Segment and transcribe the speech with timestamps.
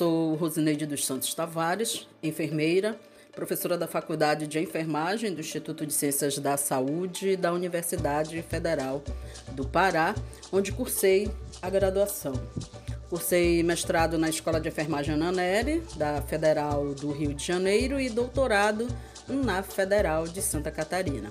[0.00, 2.98] Sou Rosineide dos Santos Tavares, enfermeira,
[3.32, 9.04] professora da Faculdade de Enfermagem do Instituto de Ciências da Saúde da Universidade Federal
[9.52, 10.14] do Pará,
[10.50, 11.30] onde cursei
[11.60, 12.32] a graduação.
[13.10, 18.88] Cursei mestrado na Escola de Enfermagem Ananeri, da Federal do Rio de Janeiro, e doutorado
[19.28, 21.30] na Federal de Santa Catarina.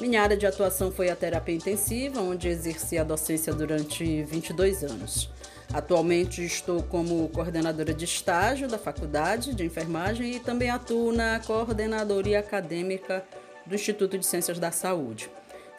[0.00, 5.28] Minha área de atuação foi a terapia intensiva, onde exerci a docência durante 22 anos.
[5.72, 12.38] Atualmente estou como coordenadora de estágio da Faculdade de Enfermagem e também atuo na coordenadoria
[12.38, 13.22] acadêmica
[13.66, 15.30] do Instituto de Ciências da Saúde.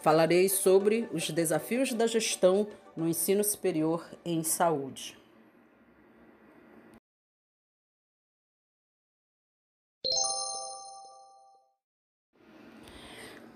[0.03, 5.17] Falarei sobre os desafios da gestão no ensino superior em saúde.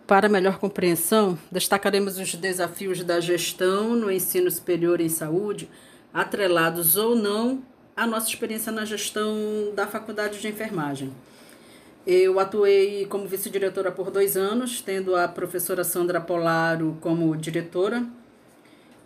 [0.08, 5.70] Para melhor compreensão, destacaremos os desafios da gestão no ensino superior em saúde
[6.14, 7.64] atrelados ou não
[7.96, 9.36] à nossa experiência na gestão
[9.76, 11.12] da faculdade de enfermagem.
[12.06, 18.06] Eu atuei como vice-diretora por dois anos, tendo a professora Sandra Polaro como diretora,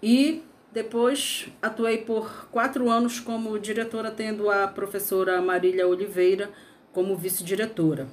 [0.02, 6.50] e depois atuei por quatro anos como diretora, tendo a professora Marília Oliveira
[6.92, 8.08] como vice-diretora.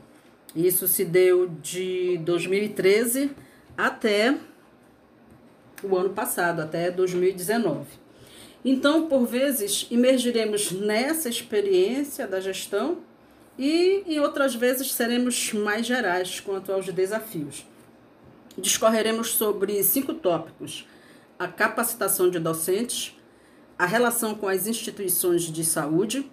[0.55, 3.31] Isso se deu de 2013
[3.77, 4.39] até
[5.83, 8.04] o ano passado, até 2019.
[8.65, 12.99] Então, por vezes, imergiremos nessa experiência da gestão
[13.59, 17.67] e, em outras vezes, seremos mais gerais quanto aos desafios.
[18.57, 20.87] Discorreremos sobre cinco tópicos:
[21.39, 23.15] a capacitação de docentes,
[23.79, 26.31] a relação com as instituições de saúde,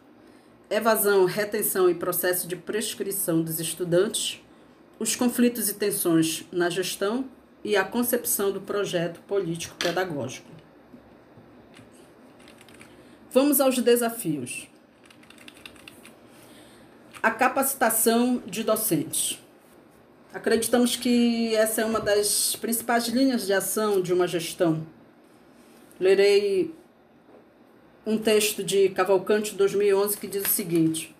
[0.70, 4.42] evasão, retenção e processo de prescrição dos estudantes,
[4.98, 7.26] os conflitos e tensões na gestão
[7.62, 10.61] e a concepção do projeto político-pedagógico.
[13.34, 14.68] Vamos aos desafios.
[17.24, 19.40] A capacitação de docentes.
[20.34, 24.86] Acreditamos que essa é uma das principais linhas de ação de uma gestão.
[25.98, 26.76] Lerei
[28.06, 31.16] um texto de Cavalcante 2011 que diz o seguinte: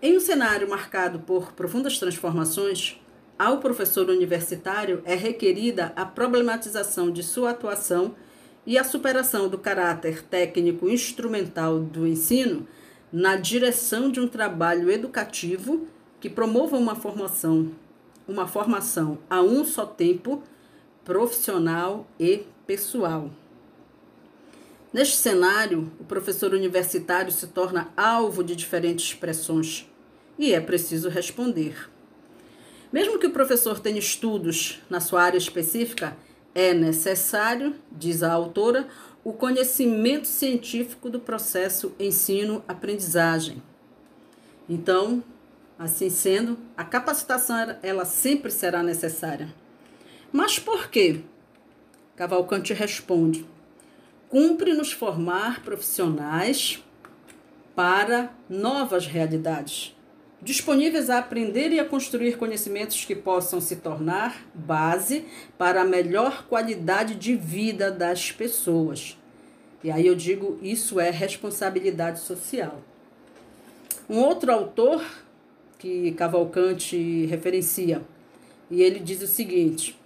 [0.00, 2.98] Em um cenário marcado por profundas transformações,
[3.38, 8.14] ao professor universitário é requerida a problematização de sua atuação
[8.66, 12.66] e a superação do caráter técnico instrumental do ensino
[13.12, 15.86] na direção de um trabalho educativo
[16.20, 17.70] que promova uma formação,
[18.26, 20.42] uma formação a um só tempo
[21.04, 23.30] profissional e pessoal.
[24.92, 29.86] Neste cenário, o professor universitário se torna alvo de diferentes pressões
[30.38, 31.90] e é preciso responder.
[32.92, 36.16] Mesmo que o professor tenha estudos na sua área específica,
[36.54, 38.86] é necessário, diz a autora,
[39.24, 43.62] o conhecimento científico do processo ensino-aprendizagem.
[44.68, 45.22] Então,
[45.78, 49.52] assim sendo, a capacitação ela sempre será necessária.
[50.30, 51.22] Mas por quê?
[52.16, 53.46] Cavalcante responde:
[54.28, 56.82] cumpre nos formar profissionais
[57.74, 59.93] para novas realidades
[60.44, 65.24] disponíveis a aprender e a construir conhecimentos que possam se tornar base
[65.56, 69.18] para a melhor qualidade de vida das pessoas.
[69.82, 72.82] E aí eu digo, isso é responsabilidade social.
[74.08, 75.02] Um outro autor
[75.78, 78.02] que Cavalcante referencia,
[78.70, 79.98] e ele diz o seguinte,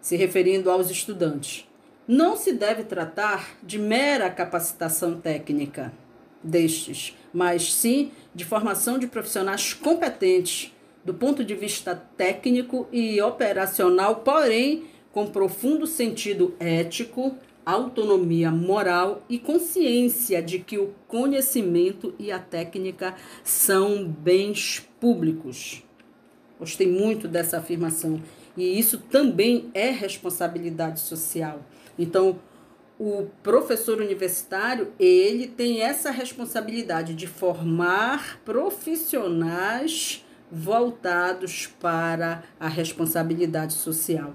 [0.00, 1.68] se referindo aos estudantes:
[2.08, 5.92] não se deve tratar de mera capacitação técnica
[6.44, 10.72] destes, mas sim de formação de profissionais competentes
[11.04, 19.38] do ponto de vista técnico e operacional, porém com profundo sentido ético, autonomia moral e
[19.38, 25.82] consciência de que o conhecimento e a técnica são bens públicos.
[26.58, 28.20] Gostei muito dessa afirmação.
[28.56, 31.60] E isso também é responsabilidade social.
[31.98, 32.38] Então,
[32.98, 44.34] o professor universitário, ele tem essa responsabilidade de formar profissionais voltados para a responsabilidade social.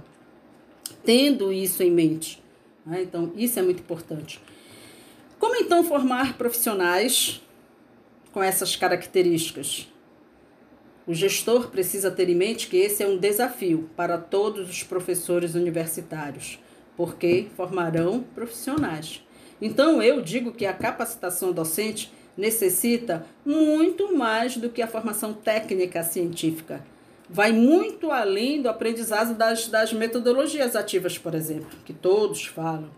[1.06, 2.44] Tendo isso em mente,
[2.86, 3.04] né?
[3.04, 4.42] então isso é muito importante.
[5.38, 7.42] Como então formar profissionais
[8.34, 9.88] com essas características?
[11.08, 15.56] O gestor precisa ter em mente que esse é um desafio para todos os professores
[15.56, 16.60] universitários
[17.00, 19.26] porque formarão profissionais.
[19.62, 26.04] Então, eu digo que a capacitação docente necessita muito mais do que a formação técnica
[26.04, 26.84] científica.
[27.30, 32.90] Vai muito além do aprendizado das, das metodologias ativas, por exemplo, que todos falam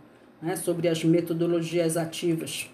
[0.42, 2.68] né, sobre as metodologias ativas.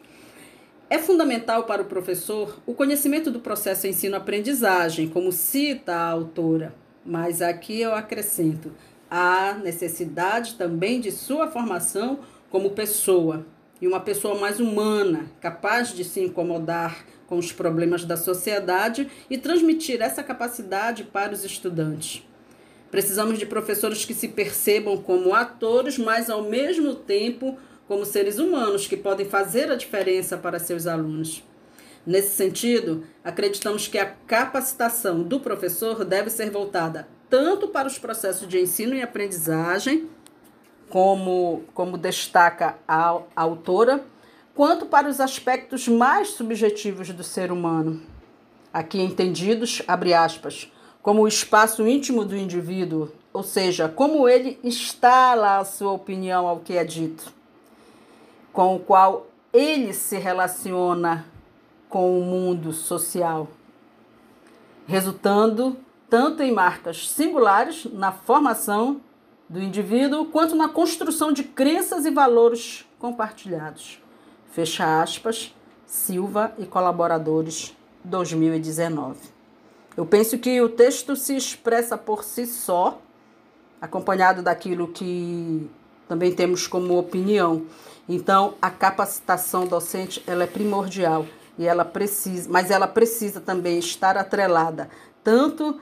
[0.89, 6.73] É fundamental para o professor o conhecimento do processo ensino-aprendizagem, como cita a autora,
[7.05, 8.71] mas aqui eu acrescento
[9.09, 12.19] a necessidade também de sua formação
[12.49, 13.45] como pessoa
[13.81, 19.37] e uma pessoa mais humana, capaz de se incomodar com os problemas da sociedade e
[19.37, 22.23] transmitir essa capacidade para os estudantes.
[22.89, 27.57] Precisamos de professores que se percebam como atores, mas ao mesmo tempo
[27.87, 31.43] como seres humanos que podem fazer a diferença para seus alunos.
[32.05, 38.47] Nesse sentido, acreditamos que a capacitação do professor deve ser voltada tanto para os processos
[38.47, 40.09] de ensino e aprendizagem,
[40.89, 44.03] como, como destaca a, a autora,
[44.55, 48.01] quanto para os aspectos mais subjetivos do ser humano,
[48.73, 50.71] aqui entendidos, abre aspas,
[51.01, 56.59] como o espaço íntimo do indivíduo, ou seja, como ele instala a sua opinião ao
[56.59, 57.31] que é dito,
[58.51, 61.25] com o qual ele se relaciona
[61.89, 63.47] com o mundo social,
[64.87, 65.77] resultando
[66.09, 69.01] tanto em marcas singulares na formação
[69.49, 74.01] do indivíduo, quanto na construção de crenças e valores compartilhados.
[74.51, 75.53] Fecha aspas,
[75.85, 77.73] Silva e colaboradores
[78.03, 79.17] 2019.
[79.95, 83.01] Eu penso que o texto se expressa por si só,
[83.81, 85.69] acompanhado daquilo que
[86.07, 87.65] também temos como opinião.
[88.07, 91.25] Então, a capacitação docente ela é primordial
[91.57, 94.89] e ela precisa, mas ela precisa também estar atrelada
[95.27, 95.77] tanto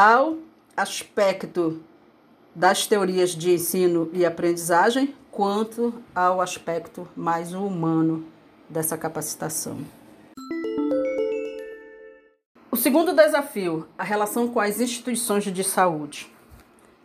[0.00, 0.38] ao
[0.76, 1.82] aspecto
[2.54, 8.24] das teorias de ensino e aprendizagem, quanto ao aspecto mais humano
[8.68, 9.78] dessa capacitação.
[12.70, 16.30] O segundo desafio, a relação com as instituições de saúde.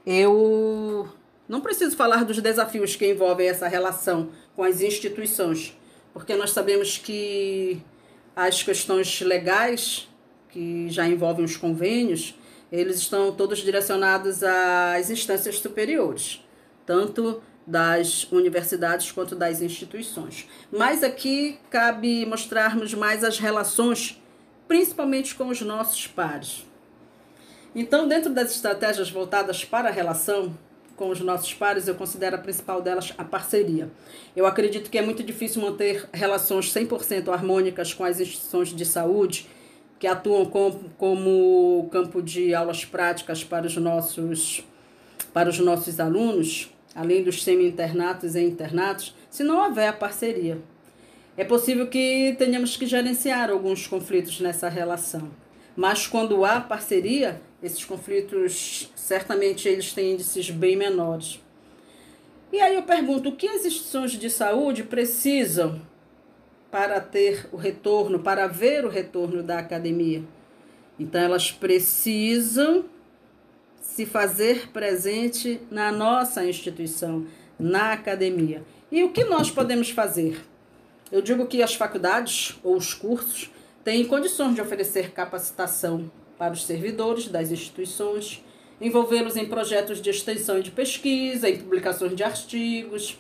[0.06, 1.10] Eu
[1.50, 5.76] não preciso falar dos desafios que envolvem essa relação com as instituições,
[6.14, 7.82] porque nós sabemos que
[8.36, 10.08] as questões legais
[10.50, 12.36] que já envolvem os convênios,
[12.74, 16.44] eles estão todos direcionados às instâncias superiores,
[16.88, 20.50] tanto das universidades quanto das instituições.
[20.72, 24.20] Mas aqui cabe mostrarmos mais as relações
[24.68, 26.66] principalmente com os nossos pares.
[27.76, 30.58] Então, dentro das estratégias voltadas para a relação
[30.96, 33.92] com os nossos pares, eu considero a principal delas a parceria.
[34.36, 39.48] Eu acredito que é muito difícil manter relações 100% harmônicas com as instituições de saúde,
[40.04, 44.62] que atuam com, como campo de aulas práticas para os nossos,
[45.32, 50.58] para os nossos alunos, além dos semi-internatos e internatos, se não houver parceria.
[51.38, 55.32] É possível que tenhamos que gerenciar alguns conflitos nessa relação.
[55.74, 61.40] Mas quando há parceria, esses conflitos certamente eles têm índices bem menores.
[62.52, 65.82] E aí eu pergunto, o que as instituições de saúde precisam
[66.74, 70.24] para ter o retorno, para ver o retorno da academia?
[71.00, 72.86] Então elas precisam
[73.80, 77.28] se fazer presente na nossa instituição,
[77.60, 78.64] na academia.
[78.92, 80.44] E o que nós podemos fazer?
[81.12, 83.52] Eu digo que as faculdades ou os cursos
[83.84, 88.44] têm condições de oferecer capacitação para os servidores das instituições,
[88.82, 93.20] envolvê-los em projetos de extensão e de pesquisa, em publicações de artigos,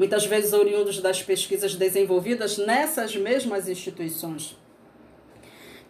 [0.00, 4.56] muitas vezes oriundos das pesquisas desenvolvidas nessas mesmas instituições.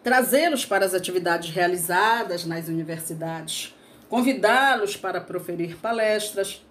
[0.03, 3.73] Trazê-los para as atividades realizadas nas universidades,
[4.09, 6.61] convidá-los para proferir palestras,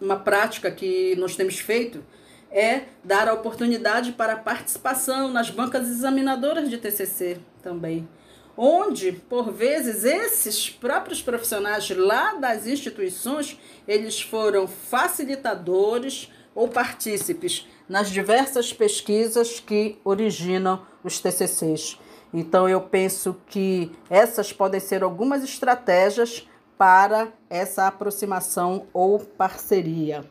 [0.00, 2.04] uma prática que nós temos feito
[2.50, 8.08] é dar a oportunidade para participação nas bancas examinadoras de TCC também,
[8.56, 18.10] onde, por vezes, esses próprios profissionais lá das instituições, eles foram facilitadores ou partícipes nas
[18.10, 21.98] diversas pesquisas que originam os TCCs.
[22.32, 30.24] Então, eu penso que essas podem ser algumas estratégias para essa aproximação ou parceria.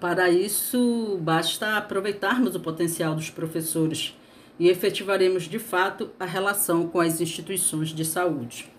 [0.00, 4.14] Para isso, basta aproveitarmos o potencial dos professores
[4.58, 8.70] e efetivaremos de fato a relação com as instituições de saúde.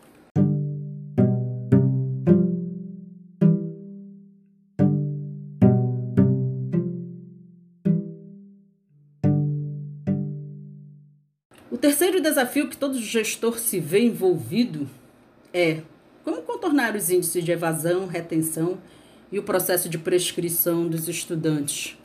[11.69, 14.89] O terceiro desafio que todo gestor se vê envolvido
[15.53, 15.81] é
[16.23, 18.79] como contornar os índices de evasão, retenção
[19.31, 21.95] e o processo de prescrição dos estudantes.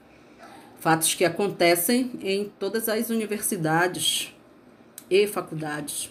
[0.83, 4.35] Fatos que acontecem em todas as universidades
[5.09, 6.11] e faculdades.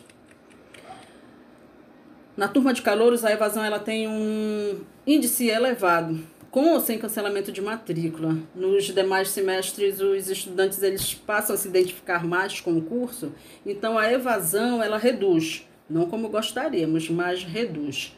[2.37, 7.51] Na turma de calouros, a evasão ela tem um índice elevado, com ou sem cancelamento
[7.51, 8.37] de matrícula.
[8.55, 13.33] Nos demais semestres, os estudantes eles passam a se identificar mais com o curso,
[13.65, 18.15] então a evasão ela reduz, não como gostaríamos, mas reduz.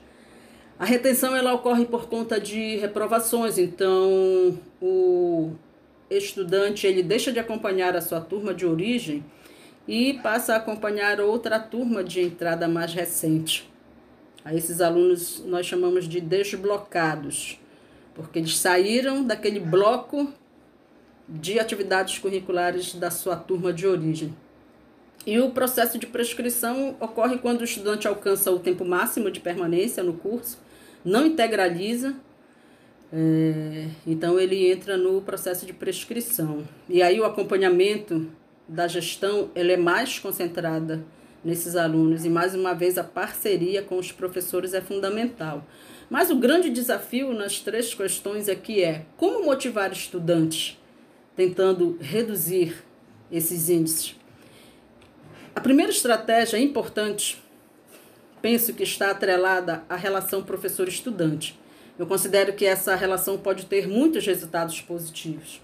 [0.78, 5.56] A retenção ela ocorre por conta de reprovações, então o
[6.18, 9.24] estudante ele deixa de acompanhar a sua turma de origem
[9.88, 13.70] e passa a acompanhar outra turma de entrada mais recente.
[14.46, 17.60] A esses alunos nós chamamos de desblocados,
[18.14, 20.32] porque eles saíram daquele bloco
[21.28, 24.36] de atividades curriculares da sua turma de origem.
[25.26, 30.04] E o processo de prescrição ocorre quando o estudante alcança o tempo máximo de permanência
[30.04, 30.60] no curso,
[31.04, 32.14] não integraliza,
[33.16, 36.64] é, então ele entra no processo de prescrição.
[36.90, 38.28] E aí o acompanhamento
[38.68, 41.06] da gestão é mais concentrada
[41.46, 45.64] nesses alunos e mais uma vez a parceria com os professores é fundamental.
[46.10, 50.80] Mas o grande desafio nas três questões aqui é como motivar estudantes
[51.36, 52.84] tentando reduzir
[53.32, 54.16] esses índices.
[55.56, 57.42] A primeira estratégia importante,
[58.42, 61.60] penso que está atrelada à relação professor-estudante.
[61.98, 65.62] Eu considero que essa relação pode ter muitos resultados positivos.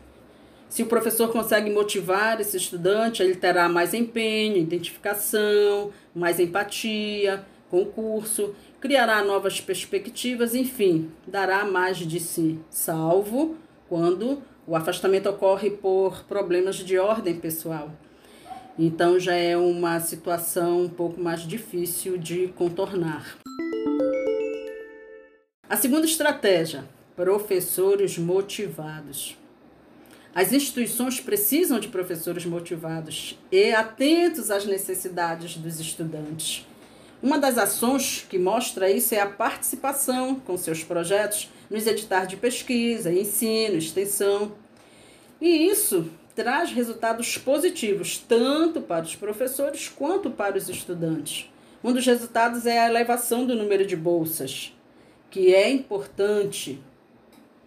[0.70, 7.82] Se o professor consegue motivar esse estudante, ele terá mais empenho, identificação, mais empatia com
[7.82, 13.56] o curso, criará novas perspectivas, enfim, dará mais de si, salvo
[13.88, 17.92] quando o afastamento ocorre por problemas de ordem pessoal.
[18.78, 23.38] Então já é uma situação um pouco mais difícil de contornar.
[25.70, 26.84] A segunda estratégia:
[27.16, 29.38] professores motivados.
[30.34, 36.66] As instituições precisam de professores motivados e atentos às necessidades dos estudantes.
[37.22, 42.38] Uma das ações que mostra isso é a participação com seus projetos nos editais de
[42.38, 44.54] pesquisa, ensino, extensão.
[45.40, 51.48] E isso traz resultados positivos tanto para os professores quanto para os estudantes.
[51.84, 54.74] Um dos resultados é a elevação do número de bolsas,
[55.30, 56.82] que é importante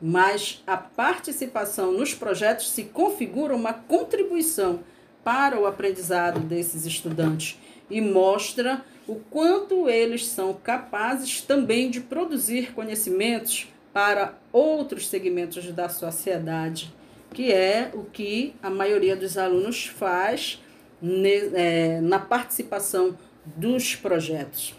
[0.04, 4.81] mas a participação nos projetos se configura uma contribuição
[5.23, 7.57] para o aprendizado desses estudantes
[7.88, 15.88] e mostra o quanto eles são capazes também de produzir conhecimentos para outros segmentos da
[15.88, 16.92] sociedade,
[17.33, 20.61] que é o que a maioria dos alunos faz
[21.54, 24.75] é, na participação dos projetos,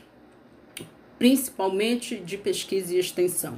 [1.17, 3.57] principalmente de pesquisa e extensão.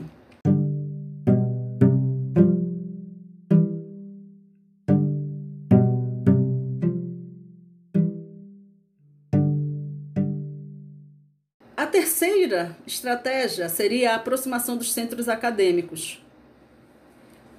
[11.95, 16.21] terceira estratégia seria a aproximação dos centros acadêmicos.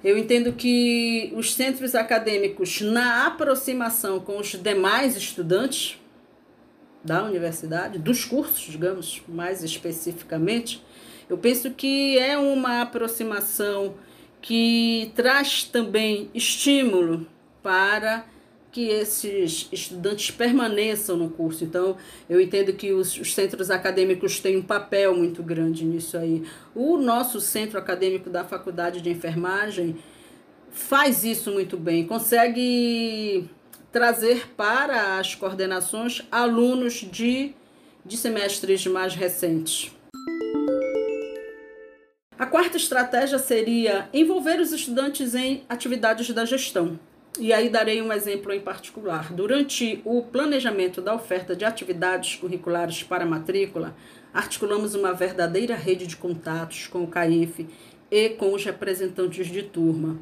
[0.03, 5.99] Eu entendo que os centros acadêmicos, na aproximação com os demais estudantes
[7.03, 10.83] da universidade, dos cursos, digamos, mais especificamente,
[11.29, 13.95] eu penso que é uma aproximação
[14.41, 17.27] que traz também estímulo
[17.61, 18.25] para
[18.71, 21.63] que esses estudantes permaneçam no curso.
[21.63, 21.97] Então,
[22.29, 26.43] eu entendo que os, os, centros acadêmicos têm um papel muito grande nisso aí.
[26.75, 29.95] O nosso centro acadêmico da Faculdade de Enfermagem
[30.69, 33.49] faz isso muito bem, consegue
[33.97, 37.55] trazer para as coordenações alunos de,
[38.05, 39.91] de semestres mais recentes.
[42.37, 46.99] A quarta estratégia seria envolver os estudantes em atividades da gestão.
[47.39, 49.33] E aí darei um exemplo em particular.
[49.33, 53.95] Durante o planejamento da oferta de atividades curriculares para matrícula,
[54.31, 57.67] articulamos uma verdadeira rede de contatos com o CAIF
[58.11, 60.19] e com os representantes de turma.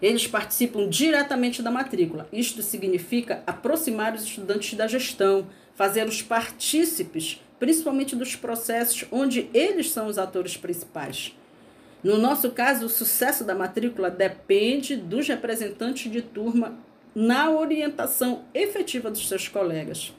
[0.00, 2.28] Eles participam diretamente da matrícula.
[2.32, 10.06] Isto significa aproximar os estudantes da gestão, fazê-los partícipes, principalmente dos processos onde eles são
[10.06, 11.36] os atores principais.
[12.02, 16.78] No nosso caso, o sucesso da matrícula depende dos representantes de turma
[17.14, 20.14] na orientação efetiva dos seus colegas.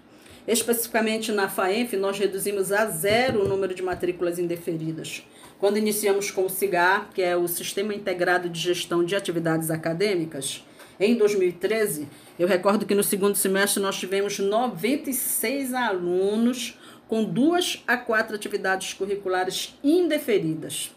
[0.47, 5.23] Especificamente na FAENF, nós reduzimos a zero o número de matrículas indeferidas.
[5.61, 10.65] Quando iniciamos com o SIGAR, que é o Sistema Integrado de Gestão de Atividades Acadêmicas,
[10.99, 12.07] em 2013,
[12.39, 18.93] eu recordo que no segundo semestre nós tivemos 96 alunos com duas a quatro atividades
[18.93, 20.89] curriculares indeferidas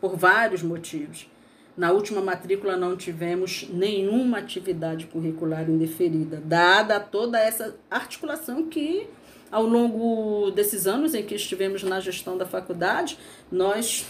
[0.00, 1.30] por vários motivos.
[1.76, 9.06] Na última matrícula não tivemos nenhuma atividade curricular indeferida, dada toda essa articulação que
[9.52, 13.18] ao longo desses anos em que estivemos na gestão da faculdade,
[13.50, 14.06] nós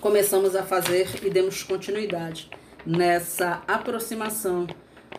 [0.00, 2.48] começamos a fazer e demos continuidade
[2.86, 4.68] nessa aproximação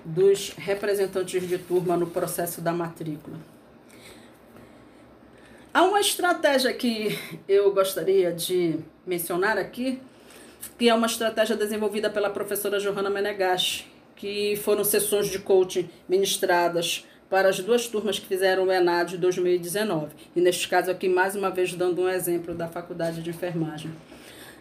[0.06, 3.38] dos representantes de turma no processo da matrícula.
[5.74, 10.02] Há uma estratégia que eu gostaria de mencionar aqui,
[10.78, 17.06] que é uma estratégia desenvolvida pela professora Johanna Menegashi, que foram sessões de coaching ministradas
[17.32, 20.12] para as duas turmas que fizeram o ENAD 2019.
[20.36, 23.90] E neste caso aqui, mais uma vez, dando um exemplo da Faculdade de Enfermagem.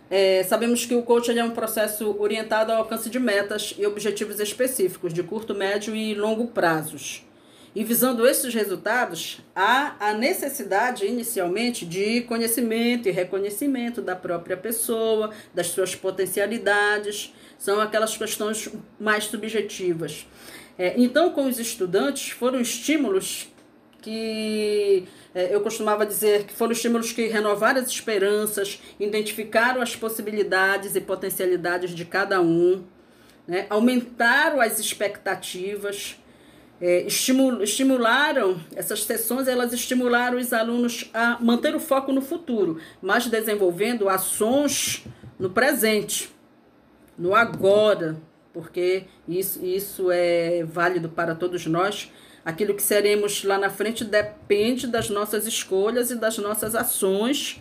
[0.09, 4.39] É, sabemos que o coaching é um processo orientado ao alcance de metas e objetivos
[4.39, 7.27] específicos, de curto, médio e longo prazos.
[7.75, 15.31] E visando esses resultados, há a necessidade, inicialmente, de conhecimento e reconhecimento da própria pessoa,
[15.53, 20.25] das suas potencialidades, são aquelas questões mais subjetivas.
[20.81, 23.53] É, então, com os estudantes, foram estímulos
[24.01, 30.97] que é, eu costumava dizer que foram estímulos que renovaram as esperanças, identificaram as possibilidades
[30.97, 32.83] e potencialidades de cada um,
[33.47, 36.17] né, aumentaram as expectativas
[36.81, 43.27] é, estimularam, essas sessões elas estimularam os alunos a manter o foco no futuro, mas
[43.27, 45.05] desenvolvendo ações
[45.39, 46.31] no presente,
[47.19, 48.17] no agora,
[48.53, 52.11] porque isso, isso é válido para todos nós.
[52.45, 57.61] Aquilo que seremos lá na frente depende das nossas escolhas e das nossas ações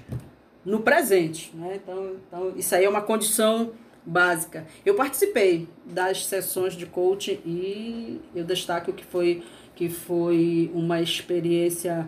[0.65, 1.51] no presente.
[1.53, 1.79] Né?
[1.83, 3.73] Então, então, isso aí é uma condição
[4.05, 4.65] básica.
[4.85, 9.43] Eu participei das sessões de coaching e eu destaco que foi
[9.75, 12.05] que foi uma experiência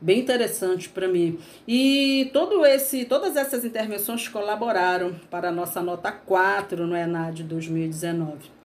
[0.00, 1.38] bem interessante para mim.
[1.66, 8.56] E todo esse, todas essas intervenções colaboraram para a nossa nota 4 no ENAD 2019.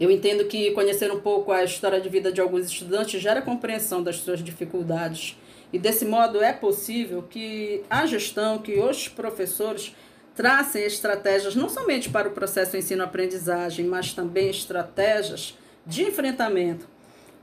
[0.00, 4.00] Eu entendo que conhecer um pouco a história de vida de alguns estudantes gera compreensão
[4.00, 5.36] das suas dificuldades.
[5.72, 9.94] E desse modo é possível que a gestão, que os professores
[10.34, 16.88] tracem estratégias não somente para o processo ensino-aprendizagem, mas também estratégias de enfrentamento,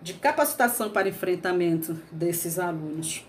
[0.01, 3.25] de capacitação para enfrentamento desses alunos.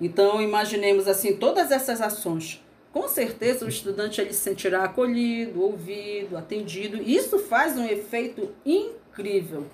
[0.00, 2.62] Então, imaginemos assim todas essas ações
[2.96, 6.96] com certeza o estudante ele se sentirá acolhido, ouvido, atendido.
[6.96, 9.66] Isso faz um efeito incrível.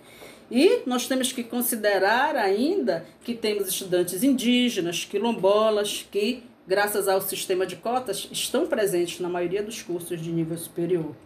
[0.55, 7.65] E nós temos que considerar ainda que temos estudantes indígenas, quilombolas, que, graças ao sistema
[7.65, 11.17] de cotas, estão presentes na maioria dos cursos de nível superior.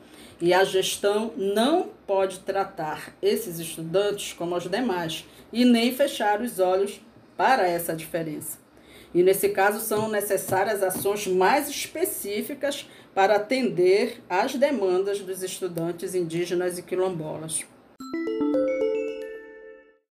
[0.40, 6.60] E a gestão não pode tratar esses estudantes como os demais e nem fechar os
[6.60, 7.00] olhos
[7.36, 8.58] para essa diferença.
[9.12, 16.78] E nesse caso são necessárias ações mais específicas para atender às demandas dos estudantes indígenas
[16.78, 17.64] e quilombolas.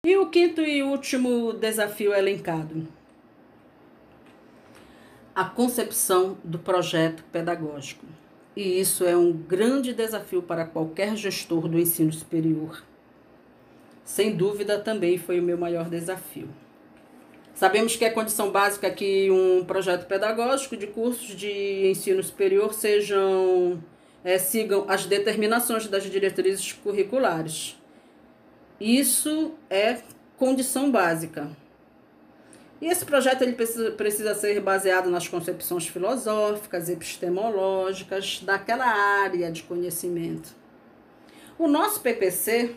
[0.04, 2.88] E o quinto e último desafio elencado:
[5.32, 8.04] a concepção do projeto pedagógico.
[8.56, 12.82] E isso é um grande desafio para qualquer gestor do ensino superior.
[14.04, 16.48] Sem dúvida, também foi o meu maior desafio.
[17.54, 23.80] Sabemos que é condição básica que um projeto pedagógico de cursos de ensino superior sejam
[24.24, 27.80] é, sigam as determinações das diretrizes curriculares.
[28.82, 29.98] Isso é
[30.36, 31.48] condição básica.
[32.80, 39.62] E esse projeto ele precisa, precisa ser baseado nas concepções filosóficas, epistemológicas daquela área de
[39.62, 40.52] conhecimento.
[41.56, 42.74] O nosso PPC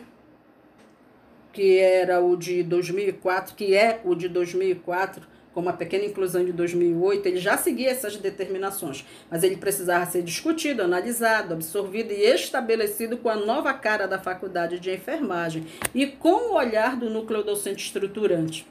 [1.56, 6.52] que era o de 2004, que é o de 2004, com uma pequena inclusão de
[6.52, 13.16] 2008, ele já seguia essas determinações, mas ele precisava ser discutido, analisado, absorvido e estabelecido
[13.16, 17.86] com a nova cara da faculdade de enfermagem e com o olhar do núcleo docente
[17.86, 18.66] estruturante.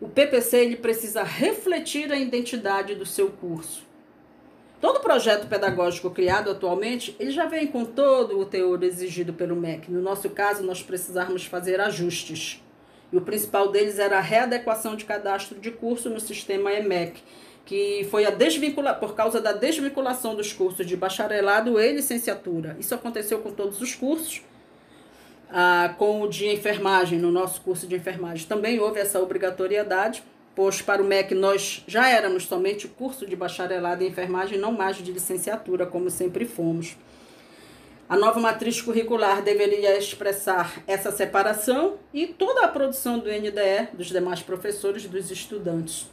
[0.00, 3.84] O PPC ele precisa refletir a identidade do seu curso.
[4.80, 9.88] Todo projeto pedagógico criado atualmente, ele já vem com todo o teor exigido pelo MEC.
[9.88, 12.60] No nosso caso, nós precisarmos fazer ajustes.
[13.12, 17.20] E o principal deles era a readequação de cadastro de curso no sistema EMEC,
[17.66, 22.76] que foi a desvincula por causa da desvinculação dos cursos de bacharelado e licenciatura.
[22.78, 24.42] Isso aconteceu com todos os cursos.
[25.52, 30.22] Ah, com o de enfermagem, no nosso curso de enfermagem, também houve essa obrigatoriedade
[30.54, 34.96] pois para o MEC nós já éramos somente curso de bacharelado em enfermagem, não mais
[34.96, 36.96] de licenciatura, como sempre fomos.
[38.10, 44.08] A nova matriz curricular deveria expressar essa separação e toda a produção do NDE, dos
[44.08, 46.10] demais professores dos estudantes.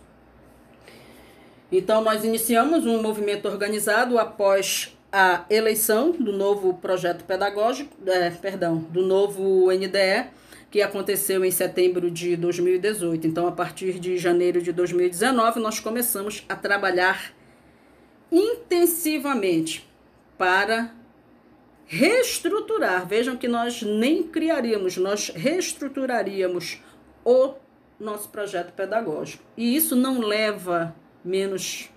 [1.71, 8.77] Então, nós iniciamos um movimento organizado após a eleição do novo projeto pedagógico, é, perdão,
[8.77, 10.27] do novo NDE,
[10.69, 13.25] que aconteceu em setembro de 2018.
[13.25, 17.33] Então, a partir de janeiro de 2019, nós começamos a trabalhar
[18.31, 19.89] intensivamente
[20.37, 20.95] para
[21.87, 23.07] reestruturar.
[23.07, 26.81] Vejam que nós nem criaríamos, nós reestruturaríamos
[27.25, 27.53] o
[27.99, 29.43] nosso projeto pedagógico.
[29.55, 31.89] E isso não leva menos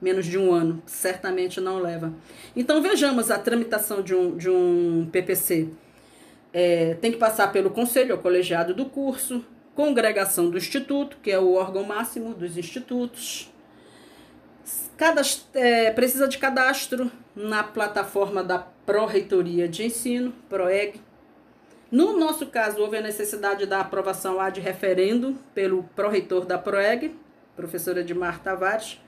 [0.00, 2.12] menos de um ano, certamente não leva.
[2.56, 5.68] Então vejamos a tramitação de um, de um PPC.
[6.52, 9.44] É, tem que passar pelo conselho, o colegiado do curso,
[9.76, 13.51] congregação do instituto, que é o órgão máximo dos institutos.
[15.54, 21.00] É, precisa de cadastro na plataforma da Pró-Reitoria de Ensino, PROEG.
[21.90, 27.14] No nosso caso, houve a necessidade da aprovação ad referendo pelo pró-reitor da PROEG,
[27.54, 28.98] professora Edmar Tavares,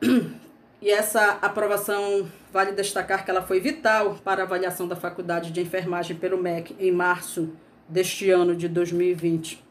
[0.82, 5.60] e essa aprovação vale destacar que ela foi vital para a avaliação da Faculdade de
[5.60, 7.52] Enfermagem pelo MEC em março
[7.88, 9.64] deste ano de 2020.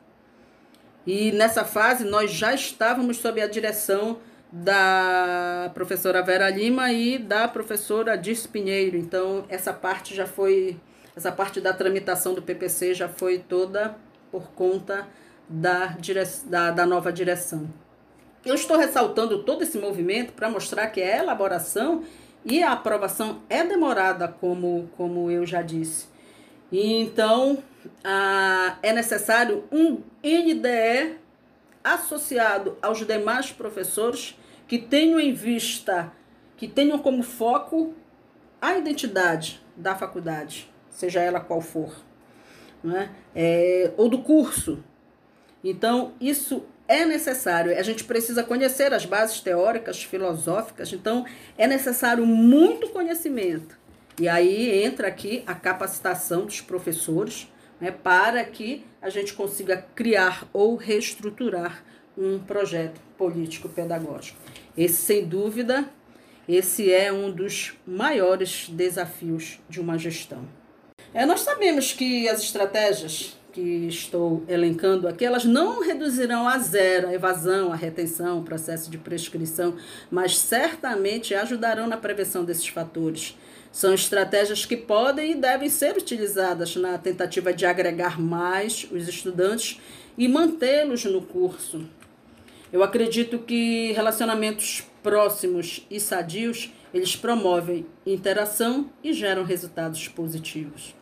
[1.05, 4.19] E nessa fase nós já estávamos sob a direção
[4.51, 8.97] da professora Vera Lima e da professora Dis Pinheiro.
[8.97, 10.77] Então essa parte já foi
[11.15, 13.95] essa parte da tramitação do PPC já foi toda
[14.31, 15.07] por conta
[15.47, 16.23] da, dire...
[16.45, 17.69] da, da nova direção.
[18.45, 22.03] Eu estou ressaltando todo esse movimento para mostrar que a elaboração
[22.43, 26.07] e a aprovação é demorada, como, como eu já disse.
[26.71, 27.57] Então,
[28.03, 31.17] ah, é necessário um NDE
[31.85, 34.35] associado aos demais professores
[34.67, 36.11] que tenham em vista,
[36.57, 37.93] que tenham como foco
[38.59, 41.95] a identidade da faculdade, seja ela qual for,
[42.83, 43.11] né?
[43.35, 44.83] É, ou do curso.
[45.63, 51.25] Então, isso é necessário, a gente precisa conhecer as bases teóricas, filosóficas, então
[51.57, 53.77] é necessário muito conhecimento.
[54.19, 60.49] E aí entra aqui a capacitação dos professores né, para que a gente consiga criar
[60.51, 61.83] ou reestruturar
[62.17, 64.35] um projeto político-pedagógico.
[64.75, 65.87] Esse, sem dúvida,
[66.49, 70.43] esse é um dos maiores desafios de uma gestão.
[71.13, 77.07] É, nós sabemos que as estratégias que estou elencando aqui, elas não reduzirão a zero
[77.07, 79.75] a evasão, a retenção, o processo de prescrição,
[80.09, 83.37] mas certamente ajudarão na prevenção desses fatores.
[83.75, 89.81] São estratégias que podem e devem ser utilizadas na tentativa de agregar mais os estudantes
[90.17, 91.85] e mantê-los no curso.
[92.71, 100.95] Eu acredito que relacionamentos próximos e sadios, eles promovem interação e geram resultados positivos.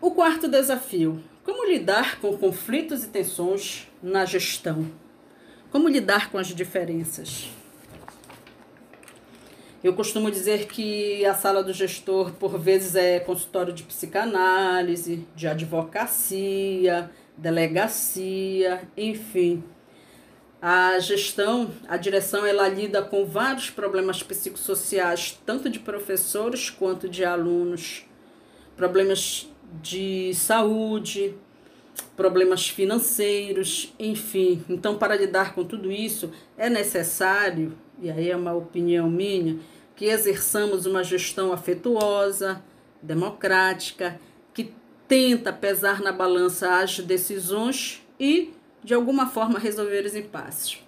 [0.00, 4.90] O quarto desafio: como lidar com conflitos e tensões na gestão?
[5.70, 7.61] Como lidar com as diferenças?
[9.82, 15.48] Eu costumo dizer que a sala do gestor, por vezes, é consultório de psicanálise, de
[15.48, 19.64] advocacia, delegacia, enfim.
[20.60, 27.24] A gestão, a direção, ela lida com vários problemas psicossociais, tanto de professores quanto de
[27.24, 28.06] alunos,
[28.76, 29.48] problemas
[29.82, 31.34] de saúde,
[32.16, 34.64] problemas financeiros, enfim.
[34.68, 39.58] Então, para lidar com tudo isso, é necessário, e aí é uma opinião minha,
[39.94, 42.62] que exerçamos uma gestão afetuosa,
[43.00, 44.20] democrática,
[44.52, 44.72] que
[45.06, 50.78] tenta pesar na balança as decisões e, de alguma forma, resolver os impasses.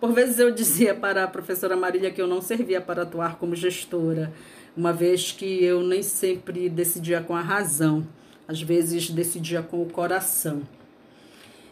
[0.00, 3.54] Por vezes eu dizia para a professora Marília que eu não servia para atuar como
[3.54, 4.32] gestora,
[4.76, 8.06] uma vez que eu nem sempre decidia com a razão
[8.50, 10.62] às vezes decidia com o coração.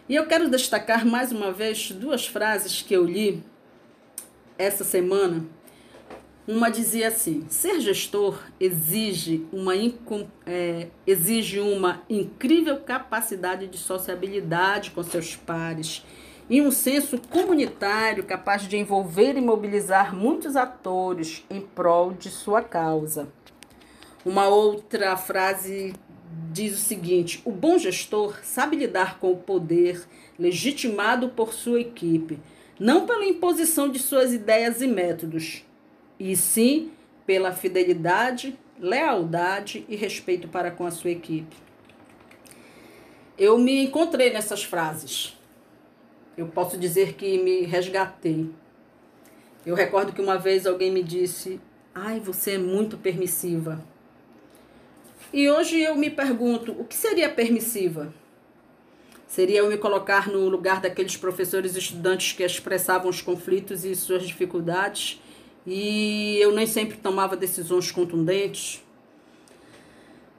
[0.09, 3.43] E eu quero destacar mais uma vez duas frases que eu li
[4.59, 5.47] essa semana.
[6.47, 9.75] Uma dizia assim: ser gestor exige uma,
[10.47, 16.05] é, exige uma incrível capacidade de sociabilidade com seus pares
[16.51, 22.63] e um senso comunitário capaz de envolver e mobilizar muitos atores em prol de sua
[22.63, 23.29] causa.
[24.25, 25.95] Uma outra frase
[26.51, 30.03] diz o seguinte: o bom gestor sabe lidar com o poder
[30.39, 32.39] legitimado por sua equipe,
[32.79, 35.65] não pela imposição de suas ideias e métodos,
[36.19, 36.93] e sim
[37.27, 41.57] pela fidelidade, lealdade e respeito para com a sua equipe.
[43.37, 45.37] Eu me encontrei nessas frases.
[46.37, 48.51] Eu posso dizer que me resgatei.
[49.67, 51.61] Eu recordo que uma vez alguém me disse:
[51.95, 53.85] "Ai, você é muito permissiva".
[55.33, 58.13] E hoje eu me pergunto, o que seria permissiva?
[59.29, 63.95] Seria eu me colocar no lugar daqueles professores e estudantes que expressavam os conflitos e
[63.95, 65.21] suas dificuldades
[65.67, 68.83] e eu nem sempre tomava decisões contundentes.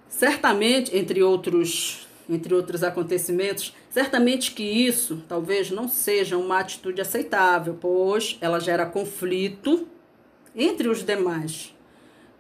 [0.09, 7.77] Certamente, entre outros, entre outros acontecimentos, certamente que isso talvez não seja uma atitude aceitável,
[7.79, 9.87] pois ela gera conflito
[10.55, 11.75] entre os demais,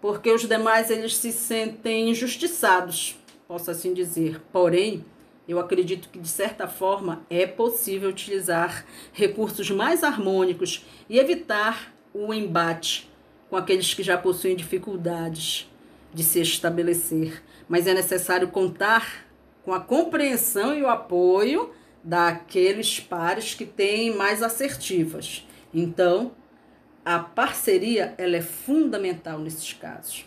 [0.01, 3.15] porque os demais eles se sentem injustiçados,
[3.47, 4.41] posso assim dizer.
[4.51, 5.05] Porém,
[5.49, 12.31] eu acredito que de certa forma é possível utilizar recursos mais harmônicos e evitar o
[12.31, 13.09] embate
[13.49, 15.67] com aqueles que já possuem dificuldades
[16.13, 17.43] de se estabelecer.
[17.67, 19.25] Mas é necessário contar
[19.63, 21.71] com a compreensão e o apoio
[22.03, 25.47] daqueles pares que têm mais assertivas.
[25.73, 26.31] Então,
[27.03, 30.25] a parceria ela é fundamental nesses casos.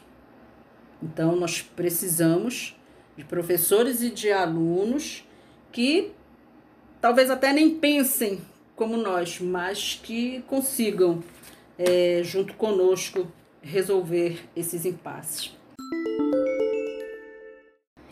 [1.00, 2.76] Então, nós precisamos
[3.16, 5.26] de professores e de alunos
[5.70, 6.12] que
[7.00, 8.40] talvez até nem pensem
[8.76, 11.22] como nós, mas que consigam
[11.78, 13.26] é, junto conosco,
[13.60, 15.56] resolver esses impasses.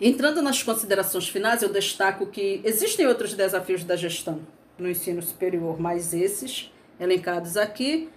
[0.01, 4.41] Entrando nas considerações finais, eu destaco que existem outros desafios da gestão
[4.79, 8.09] no ensino superior, mas esses, elencados aqui,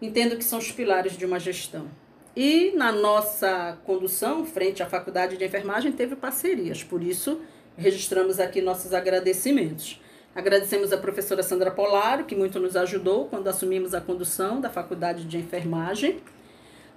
[0.00, 1.88] entendo que são os pilares de uma gestão.
[2.36, 7.40] E na nossa condução, frente à Faculdade de Enfermagem, teve parcerias, por isso
[7.76, 10.00] registramos aqui nossos agradecimentos.
[10.34, 15.24] Agradecemos a professora Sandra Polaro, que muito nos ajudou quando assumimos a condução da Faculdade
[15.24, 16.20] de Enfermagem.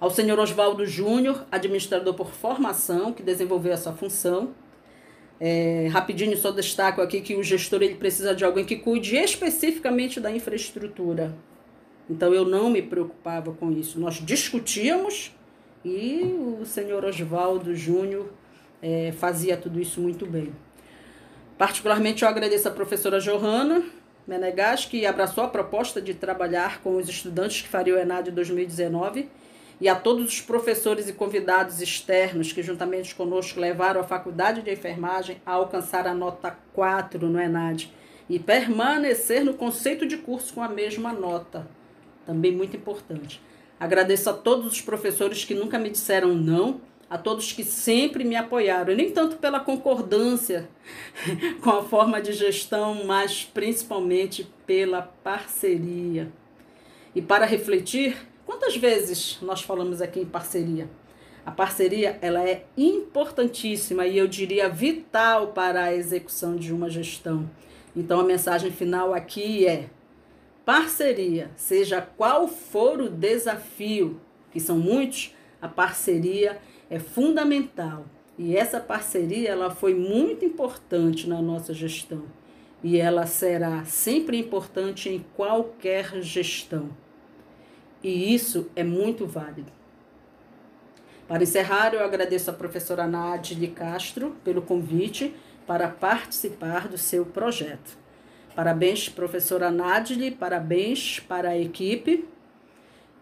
[0.00, 4.54] Ao senhor Oswaldo Júnior, administrador por formação, que desenvolveu essa função.
[5.40, 10.18] É, rapidinho, só destaco aqui que o gestor ele precisa de alguém que cuide especificamente
[10.18, 11.32] da infraestrutura.
[12.08, 14.00] Então eu não me preocupava com isso.
[14.00, 15.34] Nós discutíamos
[15.84, 16.22] e
[16.60, 18.30] o senhor Oswaldo Júnior
[18.82, 20.52] é, fazia tudo isso muito bem.
[21.56, 23.82] Particularmente eu agradeço a professora Johanna
[24.26, 29.28] Menegas, que abraçou a proposta de trabalhar com os estudantes que fariam o ENAD 2019
[29.80, 34.70] e a todos os professores e convidados externos que juntamente conosco levaram a Faculdade de
[34.70, 37.92] Enfermagem a alcançar a nota 4 no ENAD
[38.28, 41.66] e permanecer no conceito de curso com a mesma nota.
[42.28, 43.40] Também muito importante.
[43.80, 48.36] Agradeço a todos os professores que nunca me disseram não a todos que sempre me
[48.36, 50.68] apoiaram, nem tanto pela concordância
[51.64, 56.30] com a forma de gestão, mas principalmente pela parceria.
[57.14, 58.14] E para refletir,
[58.44, 60.86] quantas vezes nós falamos aqui em parceria?
[61.46, 67.48] A parceria ela é importantíssima e eu diria vital para a execução de uma gestão.
[67.96, 69.88] Então a mensagem final aqui é:
[70.68, 78.04] parceria, seja qual for o desafio, que são muitos, a parceria é fundamental.
[78.36, 82.24] E essa parceria ela foi muito importante na nossa gestão.
[82.84, 86.90] E ela será sempre importante em qualquer gestão.
[88.02, 89.72] E isso é muito válido.
[91.26, 95.34] Para encerrar, eu agradeço a professora Nádia Castro pelo convite
[95.66, 98.07] para participar do seu projeto.
[98.58, 102.24] Parabéns, professora Nádia, parabéns para a equipe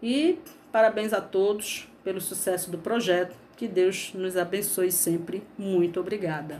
[0.01, 0.39] e
[0.71, 5.43] parabéns a todos pelo sucesso do projeto que Deus nos abençoe sempre.
[5.55, 6.59] Muito obrigada.